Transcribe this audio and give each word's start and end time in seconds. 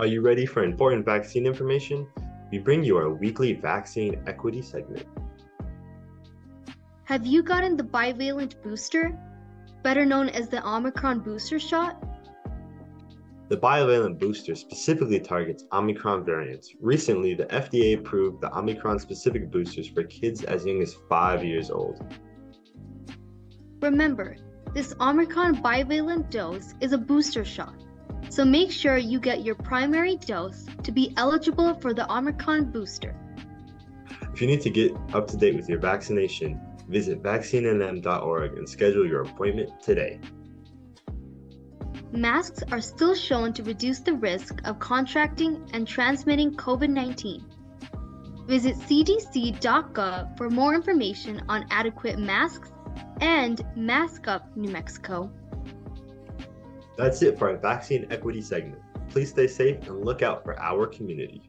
Are 0.00 0.06
you 0.06 0.22
ready 0.22 0.46
for 0.46 0.64
important 0.64 1.04
vaccine 1.04 1.44
information? 1.44 2.06
We 2.50 2.56
bring 2.56 2.82
you 2.82 2.96
our 2.96 3.10
weekly 3.10 3.52
vaccine 3.52 4.22
equity 4.26 4.62
segment. 4.62 5.06
Have 7.04 7.26
you 7.26 7.42
gotten 7.42 7.76
the 7.76 7.82
bivalent 7.82 8.62
booster, 8.62 9.12
better 9.82 10.06
known 10.06 10.30
as 10.30 10.48
the 10.48 10.66
Omicron 10.66 11.20
booster 11.20 11.58
shot? 11.58 12.02
The 13.50 13.58
bivalent 13.58 14.18
booster 14.18 14.54
specifically 14.54 15.20
targets 15.20 15.66
Omicron 15.70 16.24
variants. 16.24 16.72
Recently, 16.80 17.34
the 17.34 17.44
FDA 17.44 17.98
approved 17.98 18.40
the 18.40 18.56
Omicron 18.56 19.00
specific 19.00 19.50
boosters 19.50 19.86
for 19.86 20.04
kids 20.04 20.44
as 20.44 20.64
young 20.64 20.80
as 20.80 20.94
5 21.10 21.44
years 21.44 21.70
old. 21.70 22.02
Remember, 23.82 24.34
this 24.72 24.94
Omicron 24.98 25.56
bivalent 25.56 26.30
dose 26.30 26.72
is 26.80 26.94
a 26.94 26.98
booster 26.98 27.44
shot, 27.44 27.74
so 28.30 28.44
make 28.44 28.70
sure 28.70 28.96
you 28.96 29.20
get 29.20 29.44
your 29.44 29.56
primary 29.56 30.16
dose 30.16 30.64
to 30.84 30.92
be 30.92 31.12
eligible 31.16 31.74
for 31.74 31.92
the 31.92 32.10
Omicron 32.10 32.70
booster. 32.70 33.14
If 34.32 34.40
you 34.40 34.46
need 34.46 34.60
to 34.62 34.70
get 34.70 34.92
up 35.12 35.26
to 35.28 35.36
date 35.36 35.56
with 35.56 35.68
your 35.68 35.80
vaccination, 35.80 36.60
visit 36.88 37.22
vaccinenm.org 37.22 38.56
and 38.56 38.68
schedule 38.68 39.06
your 39.06 39.22
appointment 39.22 39.82
today. 39.82 40.20
Masks 42.12 42.62
are 42.70 42.80
still 42.80 43.14
shown 43.14 43.52
to 43.52 43.62
reduce 43.64 44.00
the 44.00 44.14
risk 44.14 44.60
of 44.64 44.78
contracting 44.78 45.68
and 45.72 45.86
transmitting 45.86 46.54
COVID 46.54 46.88
19. 46.88 47.44
Visit 48.46 48.76
cdc.gov 48.76 50.36
for 50.36 50.50
more 50.50 50.74
information 50.74 51.42
on 51.48 51.66
adequate 51.70 52.18
masks 52.18 52.70
and 53.20 53.64
Mask 53.76 54.26
Up 54.28 54.56
New 54.56 54.70
Mexico. 54.70 55.30
That's 56.96 57.22
it 57.22 57.38
for 57.38 57.50
our 57.50 57.56
vaccine 57.56 58.06
equity 58.10 58.42
segment. 58.42 58.80
Please 59.10 59.30
stay 59.30 59.46
safe 59.46 59.86
and 59.88 60.04
look 60.04 60.22
out 60.22 60.44
for 60.44 60.58
our 60.60 60.86
community. 60.86 61.42